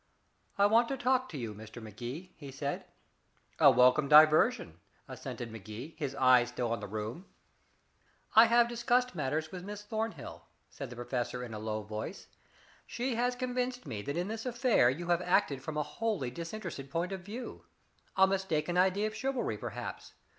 [0.57, 1.79] "I want to talk with you, Mr.
[1.79, 2.85] Magee," he said.
[3.59, 7.27] "A welcome diversion," assented Magee, his eyes still on the room.
[8.35, 12.29] "I have discussed matters with Miss Thornhill," said the professor in a low voice.
[12.87, 16.89] "She has convinced me that in this affair you have acted from a wholly disinterested
[16.89, 17.65] point of view.
[18.15, 20.13] A mistaken idea of chivalry, perhaps.